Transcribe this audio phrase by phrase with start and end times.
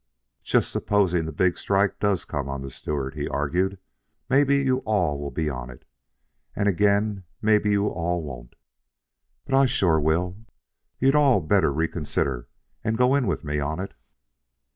[0.41, 3.77] "Just supposing the big strike does come on the Stewart," he argued.
[4.31, 5.85] "Mebbe you all'll be in on it,
[6.55, 8.55] and then again mebbe you all won't.
[9.45, 10.37] But I sure will.
[10.97, 12.47] You all'd better reconsider
[12.83, 13.93] and go in with me on it."